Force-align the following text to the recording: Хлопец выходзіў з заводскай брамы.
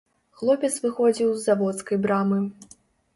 Хлопец 0.37 0.69
выходзіў 0.85 1.29
з 1.33 1.43
заводскай 1.49 1.99
брамы. 2.07 2.39